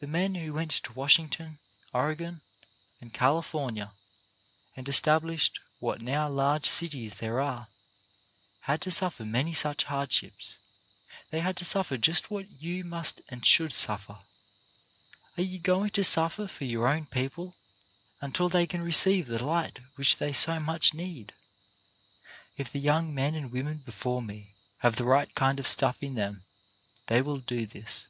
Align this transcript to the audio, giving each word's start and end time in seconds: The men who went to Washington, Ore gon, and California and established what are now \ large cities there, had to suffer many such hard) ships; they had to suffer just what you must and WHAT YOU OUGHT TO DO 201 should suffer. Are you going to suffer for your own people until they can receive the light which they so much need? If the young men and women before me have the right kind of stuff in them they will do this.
The 0.00 0.06
men 0.06 0.34
who 0.34 0.52
went 0.52 0.72
to 0.72 0.92
Washington, 0.92 1.58
Ore 1.94 2.14
gon, 2.14 2.42
and 3.00 3.14
California 3.14 3.94
and 4.76 4.86
established 4.86 5.58
what 5.78 6.02
are 6.02 6.04
now 6.04 6.28
\ 6.28 6.28
large 6.28 6.66
cities 6.66 7.14
there, 7.14 7.66
had 8.64 8.82
to 8.82 8.90
suffer 8.90 9.24
many 9.24 9.54
such 9.54 9.84
hard) 9.84 10.12
ships; 10.12 10.58
they 11.30 11.40
had 11.40 11.56
to 11.56 11.64
suffer 11.64 11.96
just 11.96 12.30
what 12.30 12.60
you 12.60 12.84
must 12.84 13.20
and 13.30 13.40
WHAT 13.40 13.58
YOU 13.58 13.64
OUGHT 13.64 13.70
TO 13.72 13.80
DO 13.80 13.86
201 13.86 13.98
should 14.04 14.06
suffer. 15.34 15.40
Are 15.40 15.44
you 15.46 15.58
going 15.60 15.90
to 15.92 16.04
suffer 16.04 16.46
for 16.46 16.64
your 16.64 16.86
own 16.86 17.06
people 17.06 17.56
until 18.20 18.50
they 18.50 18.66
can 18.66 18.82
receive 18.82 19.28
the 19.28 19.42
light 19.42 19.78
which 19.94 20.18
they 20.18 20.34
so 20.34 20.60
much 20.60 20.92
need? 20.92 21.32
If 22.58 22.70
the 22.70 22.80
young 22.80 23.14
men 23.14 23.34
and 23.34 23.50
women 23.50 23.78
before 23.78 24.20
me 24.20 24.52
have 24.80 24.96
the 24.96 25.04
right 25.04 25.34
kind 25.34 25.58
of 25.58 25.66
stuff 25.66 26.02
in 26.02 26.16
them 26.16 26.44
they 27.06 27.22
will 27.22 27.40
do 27.40 27.64
this. 27.64 28.08